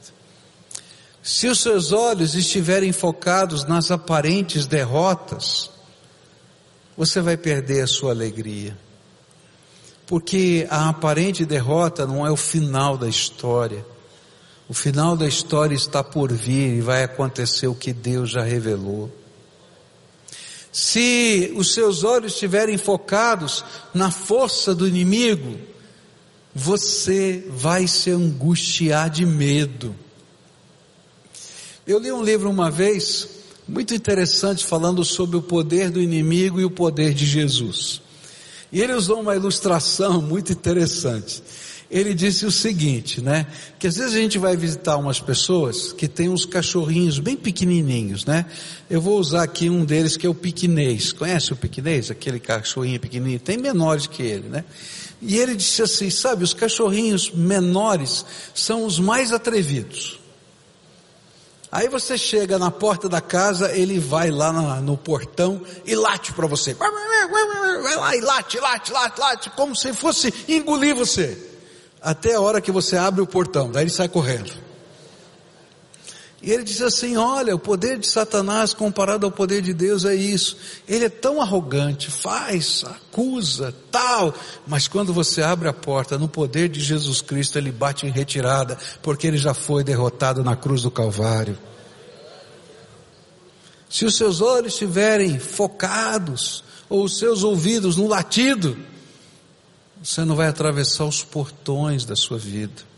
[1.22, 5.70] Se os seus olhos estiverem focados nas aparentes derrotas,
[6.98, 8.78] você vai perder a sua alegria.
[10.06, 13.86] Porque a aparente derrota não é o final da história.
[14.68, 19.12] O final da história está por vir e vai acontecer o que Deus já revelou.
[20.72, 23.64] Se os seus olhos estiverem focados
[23.94, 25.60] na força do inimigo,
[26.54, 29.96] você vai se angustiar de medo.
[31.86, 33.28] Eu li um livro uma vez,
[33.68, 38.02] muito interessante, falando sobre o poder do inimigo e o poder de Jesus.
[38.74, 41.42] E ele usou uma ilustração muito interessante
[41.94, 43.46] ele disse o seguinte, né?
[43.78, 48.26] Que às vezes a gente vai visitar umas pessoas que têm uns cachorrinhos bem pequenininhos,
[48.26, 48.48] né?
[48.90, 51.14] Eu vou usar aqui um deles que é o piquinês.
[51.14, 52.10] Conhece o piquinês?
[52.10, 53.40] Aquele cachorrinho pequenininho.
[53.40, 54.66] Tem menores que ele, né?
[55.22, 60.20] E ele disse assim, sabe, os cachorrinhos menores são os mais atrevidos.
[61.74, 66.32] Aí você chega na porta da casa, ele vai lá no, no portão e late
[66.32, 66.76] para você.
[66.76, 71.36] Vai lá e late, late, late, late, como se fosse engolir você
[72.00, 74.52] até a hora que você abre o portão, daí ele sai correndo.
[76.44, 80.14] E ele diz assim: Olha, o poder de Satanás comparado ao poder de Deus é
[80.14, 80.58] isso.
[80.86, 84.34] Ele é tão arrogante, faz, acusa, tal,
[84.68, 88.78] mas quando você abre a porta no poder de Jesus Cristo, ele bate em retirada,
[89.02, 91.58] porque ele já foi derrotado na cruz do Calvário.
[93.90, 98.78] Se os seus olhos estiverem focados, ou os seus ouvidos no latido,
[100.04, 102.93] você não vai atravessar os portões da sua vida.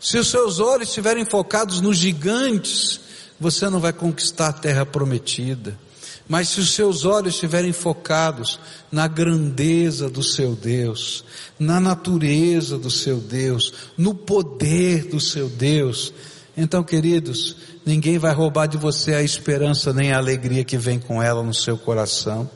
[0.00, 3.00] Se os seus olhos estiverem focados nos gigantes,
[3.38, 5.78] você não vai conquistar a terra prometida.
[6.26, 8.58] Mas se os seus olhos estiverem focados
[8.90, 11.24] na grandeza do seu Deus,
[11.58, 16.12] na natureza do seu Deus, no poder do seu Deus,
[16.56, 21.22] então, queridos, ninguém vai roubar de você a esperança nem a alegria que vem com
[21.22, 22.50] ela no seu coração.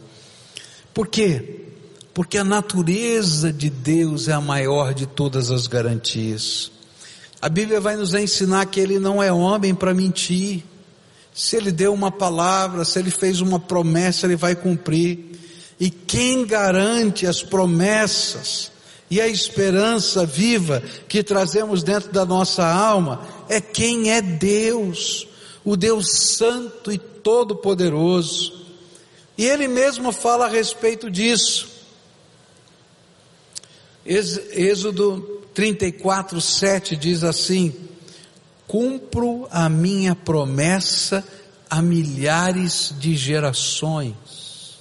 [0.93, 1.65] Por quê?
[2.15, 6.71] porque a natureza de Deus é a maior de todas as garantias.
[7.45, 10.65] A Bíblia vai nos ensinar que Ele não é homem para mentir.
[11.35, 15.39] Se Ele deu uma palavra, se Ele fez uma promessa, Ele vai cumprir.
[15.79, 18.73] E quem garante as promessas
[19.11, 25.29] e a esperança viva que trazemos dentro da nossa alma é quem é Deus.
[25.63, 28.55] o Deus Santo e Todo-Poderoso.
[29.37, 31.74] E ele mesmo fala a respeito disso.
[34.07, 37.75] Êxodo 34, 7 diz assim:
[38.67, 41.27] Cumpro a minha promessa
[41.71, 44.79] a milhares de gerações.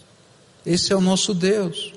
[0.65, 1.93] Esse é o nosso Deus.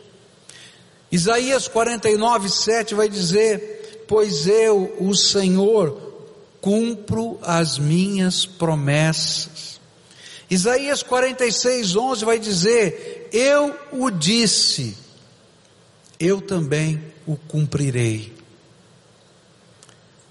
[1.11, 6.07] Isaías 49, 7 vai dizer: Pois eu, o Senhor,
[6.61, 9.81] cumpro as minhas promessas.
[10.51, 14.97] Isaías 46, 11 vai dizer: Eu o disse,
[16.19, 18.35] eu também o cumprirei.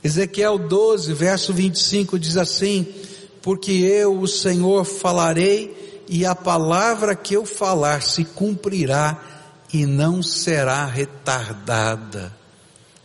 [0.04, 2.94] Ezequiel 12, verso 25 diz assim:
[3.46, 9.24] porque eu, o Senhor, falarei e a palavra que eu falar se cumprirá
[9.72, 12.36] e não será retardada.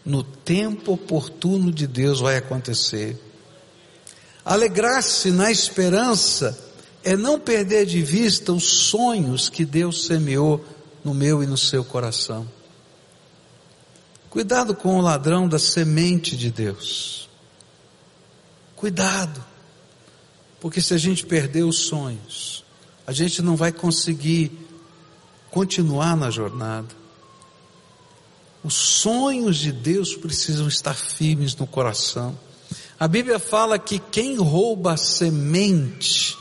[0.02, 3.18] No tempo oportuno de Deus vai acontecer.
[4.42, 6.58] Alegrar-se na esperança
[7.04, 10.64] é não perder de vista os sonhos que Deus semeou
[11.04, 12.48] no meu e no seu coração.
[14.30, 17.28] Cuidado com o ladrão da semente de Deus.
[18.76, 19.44] Cuidado.
[20.60, 22.64] Porque se a gente perder os sonhos,
[23.04, 24.52] a gente não vai conseguir
[25.50, 26.94] continuar na jornada.
[28.62, 32.38] Os sonhos de Deus precisam estar firmes no coração.
[33.00, 36.38] A Bíblia fala que quem rouba a semente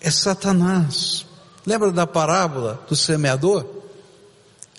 [0.00, 1.26] é Satanás.
[1.66, 3.79] Lembra da parábola do semeador?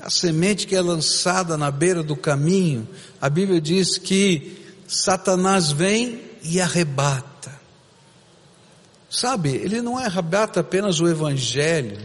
[0.02, 2.88] A semente que é lançada na beira do caminho,
[3.20, 7.52] a Bíblia diz que Satanás vem e arrebata.
[9.10, 12.00] Sabe, ele não arrebata apenas o Evangelho,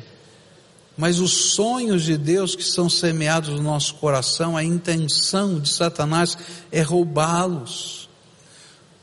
[0.96, 6.36] mas os sonhos de Deus que são semeados no nosso coração, a intenção de Satanás
[6.70, 8.08] é roubá-los.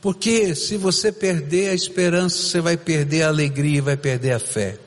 [0.00, 4.38] Porque se você perder a esperança, você vai perder a alegria e vai perder a
[4.38, 4.78] fé.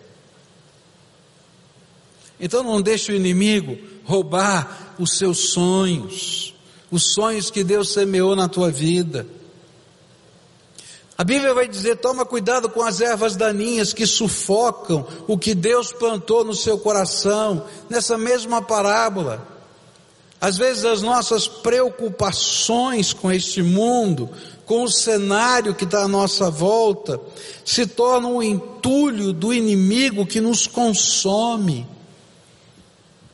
[2.39, 6.55] Então não deixe o inimigo roubar os seus sonhos,
[6.89, 9.27] os sonhos que Deus semeou na tua vida.
[11.17, 15.91] A Bíblia vai dizer: toma cuidado com as ervas daninhas que sufocam o que Deus
[15.91, 19.45] plantou no seu coração, nessa mesma parábola.
[20.39, 24.29] Às vezes as nossas preocupações com este mundo,
[24.65, 27.19] com o cenário que está à nossa volta,
[27.65, 31.96] se tornam o um entulho do inimigo que nos consome.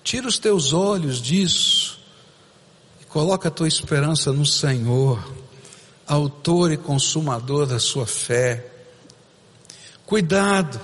[0.03, 1.99] Tira os teus olhos disso
[3.01, 5.23] e coloca a tua esperança no Senhor
[6.05, 8.65] autor e consumador da sua fé.
[10.05, 10.79] Cuidado,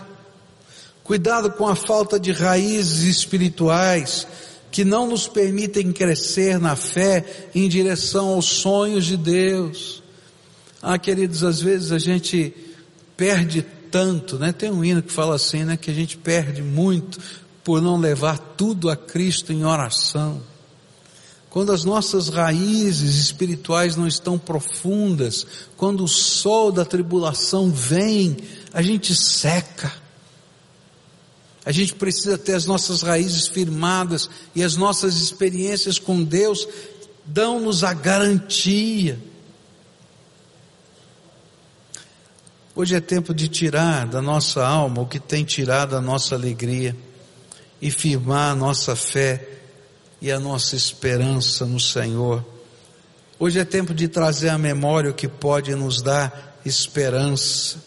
[1.03, 4.27] cuidado com a falta de raízes espirituais
[4.71, 10.01] que não nos permitem crescer na fé em direção aos sonhos de Deus.
[10.82, 12.53] Ah, queridos, às vezes a gente
[13.17, 14.53] perde tanto, né?
[14.53, 15.75] Tem um hino que fala assim, né?
[15.75, 17.19] Que a gente perde muito
[17.69, 20.41] por não levar tudo a Cristo em oração.
[21.51, 25.45] Quando as nossas raízes espirituais não estão profundas,
[25.77, 28.38] quando o sol da tribulação vem,
[28.73, 29.93] a gente seca.
[31.63, 36.67] A gente precisa ter as nossas raízes firmadas e as nossas experiências com Deus
[37.23, 39.19] dão-nos a garantia.
[42.75, 46.97] Hoje é tempo de tirar da nossa alma o que tem tirado a nossa alegria
[47.82, 49.48] e firmar a nossa fé
[50.22, 52.46] e a nossa esperança no Senhor.
[53.38, 57.82] Hoje é tempo de trazer à memória o que pode nos dar esperança.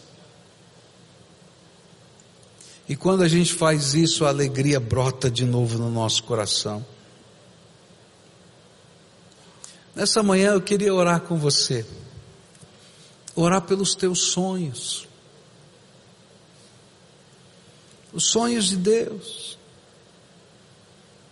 [2.88, 6.84] E quando a gente faz isso, a alegria brota de novo no nosso coração.
[9.94, 11.86] Nessa manhã eu queria orar com você.
[13.34, 15.06] Orar pelos teus sonhos.
[18.12, 19.58] Os sonhos de Deus.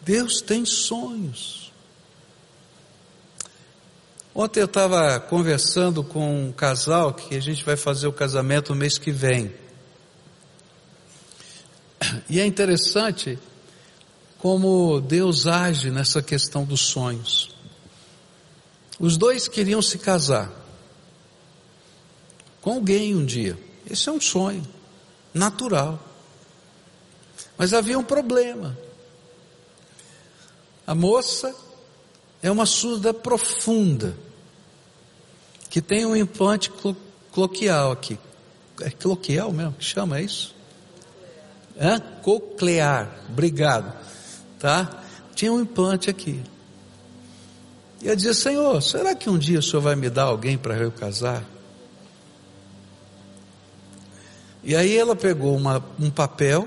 [0.03, 1.73] Deus tem sonhos.
[4.35, 8.79] Ontem eu estava conversando com um casal que a gente vai fazer o casamento no
[8.79, 9.53] mês que vem.
[12.29, 13.39] E é interessante
[14.39, 17.55] como Deus age nessa questão dos sonhos.
[18.99, 20.51] Os dois queriam se casar
[22.61, 23.59] com alguém um dia.
[23.91, 24.67] Esse é um sonho
[25.35, 25.99] natural.
[27.59, 28.77] Mas havia um problema.
[30.91, 31.55] A moça
[32.43, 34.13] é uma surda profunda,
[35.69, 36.69] que tem um implante
[37.31, 38.19] cloquial aqui.
[38.81, 40.53] É cloquial mesmo que chama é isso?
[41.77, 41.97] É?
[42.25, 43.97] Coclear, obrigado.
[44.59, 45.05] Tá?
[45.33, 46.43] Tinha um implante aqui.
[48.03, 50.77] E eu dizia, Senhor, será que um dia o Senhor vai me dar alguém para
[50.77, 51.45] eu casar?
[54.65, 56.67] E aí ela pegou uma, um papel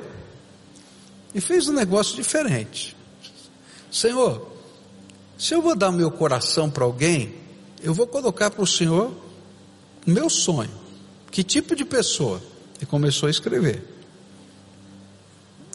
[1.35, 2.92] e fez um negócio diferente.
[3.93, 4.47] Senhor,
[5.37, 7.35] se eu vou dar meu coração para alguém,
[7.79, 9.13] eu vou colocar para o Senhor
[10.03, 10.71] meu sonho.
[11.29, 12.41] Que tipo de pessoa?
[12.81, 13.87] E começou a escrever.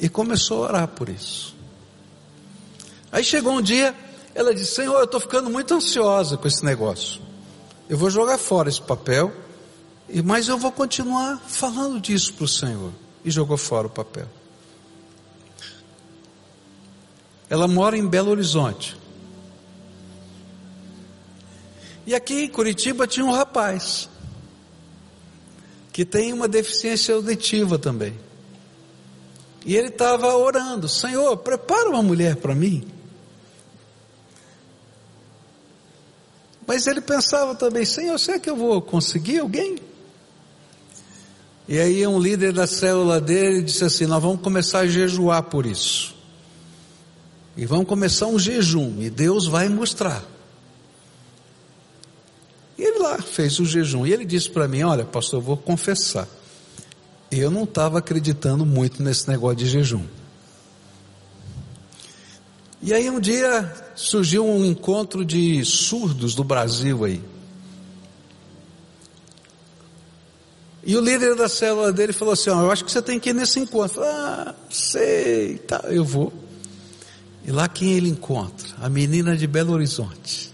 [0.01, 1.55] E começou a orar por isso.
[3.13, 3.95] Aí chegou um dia,
[4.35, 7.23] ela disse: Senhor, eu estou ficando muito ansiosa com esse negócio.
[7.89, 9.33] Eu vou jogar fora esse papel,
[10.25, 12.93] mas eu vou continuar falando disso para o Senhor.
[13.25, 14.27] E jogou fora o papel.
[17.51, 18.97] Ela mora em Belo Horizonte.
[22.07, 24.09] E aqui em Curitiba tinha um rapaz
[25.93, 28.19] que tem uma deficiência auditiva também.
[29.65, 32.87] E ele estava orando: Senhor, prepara uma mulher para mim.
[36.67, 39.79] Mas ele pensava também: Senhor, será que eu vou conseguir alguém?
[41.67, 45.67] E aí um líder da célula dele disse assim: Nós vamos começar a jejuar por
[45.67, 46.18] isso.
[47.59, 50.25] E vamos começar um jejum, e Deus vai mostrar.
[52.79, 55.57] E ele lá fez o jejum, e ele disse para mim: Olha, pastor, eu vou
[55.57, 56.29] confessar.
[57.33, 60.05] Eu não estava acreditando muito nesse negócio de jejum.
[62.81, 67.21] E aí um dia surgiu um encontro de surdos do Brasil aí.
[70.85, 73.31] E o líder da célula dele falou assim: oh, Eu acho que você tem que
[73.31, 74.01] ir nesse encontro.
[74.01, 76.33] Eu falei, ah, sei, tá, eu vou.
[77.49, 78.69] E lá quem ele encontra?
[78.79, 80.53] A menina de Belo Horizonte.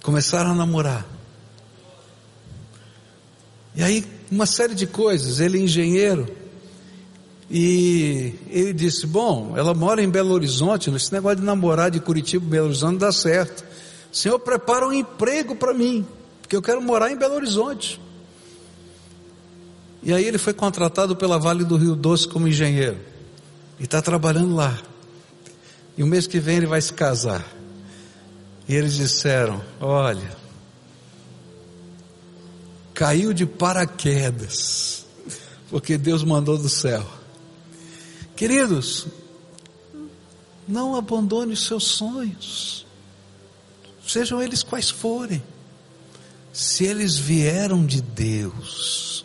[0.00, 1.04] Começaram a namorar.
[3.74, 5.40] E aí, uma série de coisas.
[5.40, 6.32] Ele é engenheiro.
[7.50, 10.88] E ele disse: Bom, ela mora em Belo Horizonte.
[10.90, 13.64] Esse negócio de namorar de Curitiba Belo Horizonte não dá certo.
[14.12, 16.06] Senhor, prepara um emprego para mim.
[16.40, 18.00] Porque eu quero morar em Belo Horizonte.
[20.00, 23.17] E aí ele foi contratado pela Vale do Rio Doce como engenheiro.
[23.78, 24.78] E está trabalhando lá.
[25.96, 27.44] E o mês que vem ele vai se casar.
[28.68, 30.36] E eles disseram: Olha,
[32.94, 35.06] caiu de paraquedas,
[35.70, 37.06] porque Deus mandou do céu.
[38.36, 39.06] Queridos,
[40.68, 42.86] não abandone os seus sonhos,
[44.06, 45.42] sejam eles quais forem,
[46.52, 49.24] se eles vieram de Deus,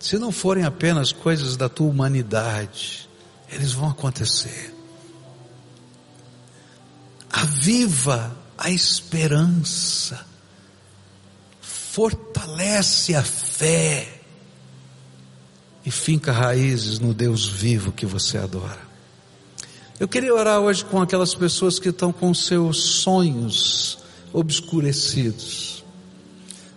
[0.00, 3.07] se não forem apenas coisas da tua humanidade,
[3.50, 4.74] eles vão acontecer.
[7.30, 10.26] Aviva a esperança,
[11.60, 14.20] fortalece a fé
[15.84, 18.88] e finca raízes no Deus vivo que você adora.
[20.00, 23.98] Eu queria orar hoje com aquelas pessoas que estão com seus sonhos
[24.32, 25.84] obscurecidos,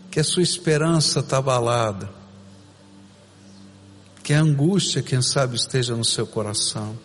[0.09, 2.20] que a sua esperança está abalada
[4.23, 6.97] que a angústia, quem sabe, esteja no seu coração.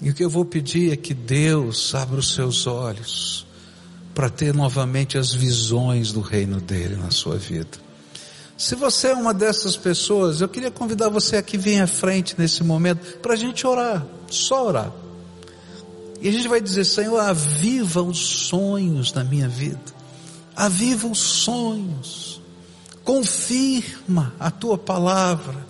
[0.00, 3.46] E o que eu vou pedir é que Deus abra os seus olhos
[4.14, 7.78] para ter novamente as visões do reino dele na sua vida.
[8.56, 12.62] Se você é uma dessas pessoas, eu queria convidar você aqui vir à frente nesse
[12.62, 14.92] momento para a gente orar, só orar.
[16.20, 19.80] E a gente vai dizer, Senhor, aviva os sonhos na minha vida,
[20.54, 22.42] aviva os sonhos,
[23.02, 25.69] confirma a tua palavra,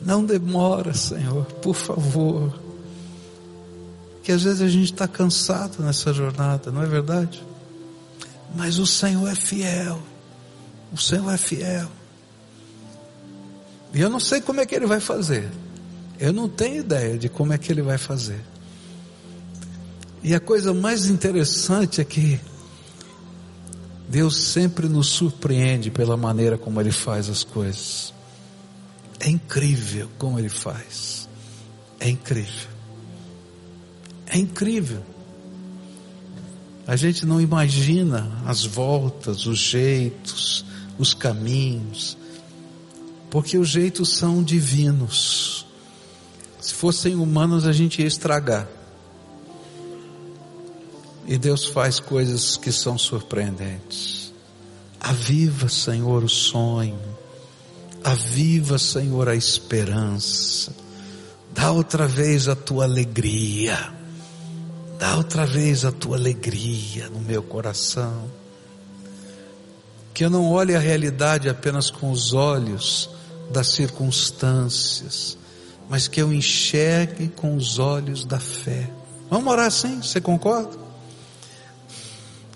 [0.00, 2.58] não demora, Senhor, por favor.
[4.22, 7.42] Que às vezes a gente está cansado nessa jornada, não é verdade?
[8.54, 10.00] Mas o Senhor é fiel.
[10.92, 11.88] O Senhor é fiel.
[13.94, 15.50] E eu não sei como é que Ele vai fazer.
[16.18, 18.40] Eu não tenho ideia de como é que Ele vai fazer.
[20.22, 22.40] E a coisa mais interessante é que
[24.08, 28.12] Deus sempre nos surpreende pela maneira como Ele faz as coisas.
[29.20, 31.28] É incrível como ele faz.
[31.98, 32.68] É incrível.
[34.26, 35.02] É incrível.
[36.86, 40.64] A gente não imagina as voltas, os jeitos,
[40.98, 42.16] os caminhos,
[43.30, 45.66] porque os jeitos são divinos.
[46.60, 48.68] Se fossem humanos, a gente ia estragar.
[51.26, 54.32] E Deus faz coisas que são surpreendentes.
[55.00, 57.15] Aviva, Senhor, o sonho
[58.06, 60.72] Aviva, Senhor, a esperança.
[61.52, 63.92] Dá outra vez a tua alegria.
[64.96, 68.30] Dá outra vez a tua alegria no meu coração.
[70.14, 73.10] Que eu não olhe a realidade apenas com os olhos
[73.50, 75.36] das circunstâncias,
[75.90, 78.88] mas que eu enxergue com os olhos da fé.
[79.28, 80.00] Vamos orar assim?
[80.00, 80.85] Você concorda?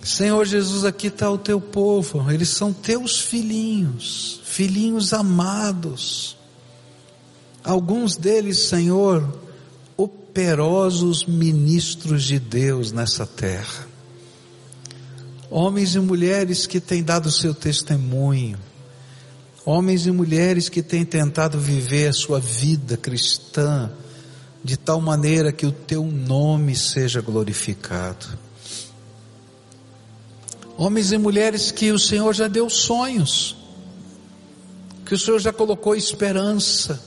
[0.02, 6.36] Senhor Jesus, aqui está o teu povo, eles são teus filhinhos, filhinhos amados.
[7.62, 9.28] Alguns deles, Senhor,
[9.96, 13.86] operosos ministros de Deus nessa terra.
[15.50, 18.58] Homens e mulheres que têm dado seu testemunho,
[19.66, 23.90] homens e mulheres que têm tentado viver a sua vida cristã
[24.64, 28.26] de tal maneira que o teu nome seja glorificado.
[30.80, 33.54] Homens e mulheres que o Senhor já deu sonhos,
[35.04, 36.98] que o Senhor já colocou esperança,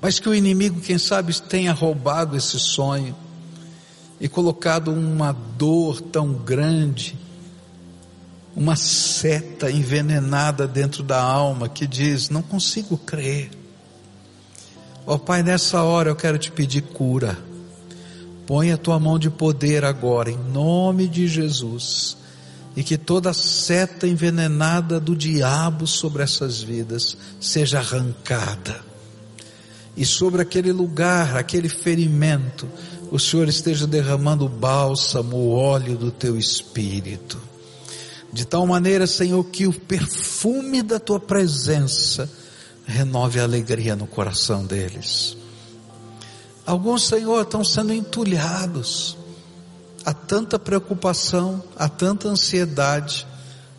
[0.00, 3.14] mas que o inimigo, quem sabe, tenha roubado esse sonho
[4.18, 7.18] e colocado uma dor tão grande,
[8.56, 13.50] uma seta envenenada dentro da alma que diz: Não consigo crer.
[15.06, 17.36] Ó oh, Pai, nessa hora eu quero te pedir cura.
[18.46, 22.16] Põe a tua mão de poder agora, em nome de Jesus,
[22.76, 28.80] e que toda seta envenenada do diabo sobre essas vidas seja arrancada.
[29.96, 32.68] E sobre aquele lugar, aquele ferimento,
[33.10, 37.40] o Senhor esteja derramando o bálsamo, o óleo do teu espírito.
[38.32, 42.30] De tal maneira, Senhor, que o perfume da tua presença
[42.84, 45.36] renove a alegria no coração deles.
[46.66, 49.16] Alguns, Senhor, estão sendo entulhados.
[50.04, 53.26] Há tanta preocupação, há tanta ansiedade,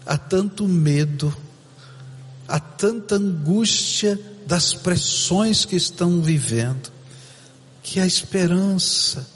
[0.06, 1.36] há tanto medo,
[2.48, 6.90] há tanta angústia das pressões que estão vivendo,
[7.84, 9.28] que a esperança,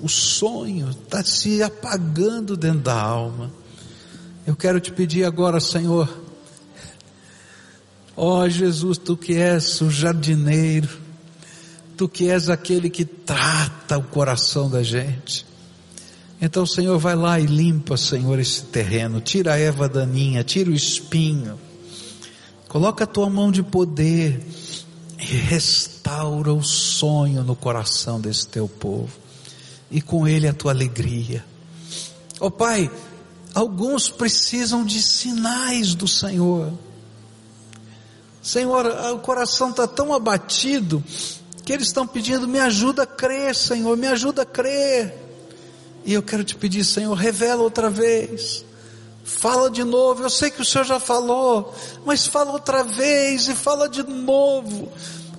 [0.00, 3.52] o sonho está se apagando dentro da alma.
[4.44, 6.08] Eu quero te pedir agora, Senhor,
[8.20, 10.88] Ó oh, Jesus, tu que és o jardineiro,
[11.98, 15.44] tu que és aquele que trata o coração da gente.
[16.40, 20.74] Então, Senhor, vai lá e limpa, Senhor, esse terreno, tira a erva daninha, tira o
[20.74, 21.58] espinho,
[22.68, 24.40] coloca a tua mão de poder
[25.18, 29.10] e restaura o sonho no coração desse teu povo,
[29.90, 31.44] e com ele a tua alegria.
[32.38, 32.88] Ó oh, Pai,
[33.52, 36.72] alguns precisam de sinais do Senhor,
[38.40, 41.02] Senhor, o coração está tão abatido
[41.68, 45.14] que eles estão pedindo: me ajuda a crer, Senhor, me ajuda a crer.
[46.02, 48.64] E eu quero te pedir, Senhor, revela outra vez.
[49.22, 51.74] Fala de novo, eu sei que o Senhor já falou,
[52.06, 54.90] mas fala outra vez e fala de novo,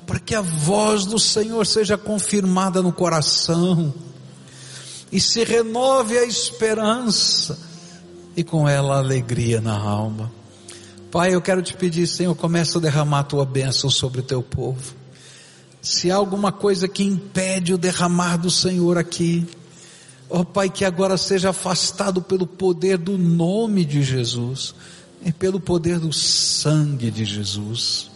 [0.06, 3.92] para que a voz do Senhor seja confirmada no coração
[5.12, 7.58] e se renove a esperança
[8.38, 10.32] e com ela a alegria na alma.
[11.10, 14.44] Pai, eu quero te pedir, Senhor, começa a derramar a tua bênção sobre o teu
[14.44, 14.99] povo.
[15.82, 19.48] Se há alguma coisa que impede o derramar do Senhor aqui,
[20.30, 24.76] ó oh, Pai, que agora seja afastado pelo poder do nome de Jesus
[25.26, 28.10] e pelo poder do sangue de Jesus.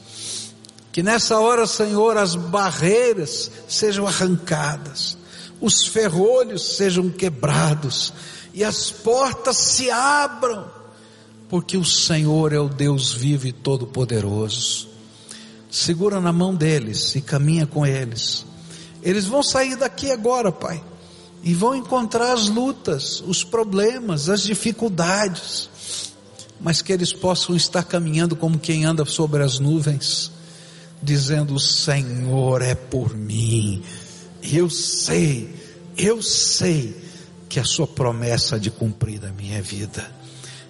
[0.91, 5.17] Que nessa hora, Senhor, as barreiras sejam arrancadas,
[5.59, 8.13] os ferrolhos sejam quebrados
[8.53, 10.83] e as portas se abram
[11.53, 14.89] porque o Senhor é o Deus vivo e todo-poderoso.
[15.73, 18.45] Segura na mão deles e caminha com eles.
[19.01, 20.83] Eles vão sair daqui agora, Pai,
[21.41, 25.67] e vão encontrar as lutas, os problemas, as dificuldades,
[26.61, 30.31] mas que eles possam estar caminhando como quem anda sobre as nuvens,
[31.01, 33.81] dizendo: O Senhor é por mim.
[34.43, 35.55] Eu sei,
[35.97, 36.95] eu sei
[37.49, 40.07] que a Sua promessa de cumprir da minha vida.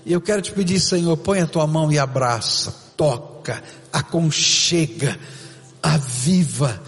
[0.05, 2.73] E eu quero te pedir, Senhor, põe a tua mão e abraça,
[3.43, 5.19] toca, aconchega,
[5.81, 6.81] aviva,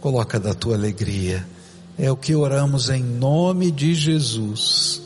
[0.00, 1.46] coloca da tua alegria.
[1.96, 5.00] É o que oramos em nome de Jesus.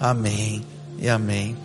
[0.00, 0.66] Amém
[0.98, 1.56] e amém.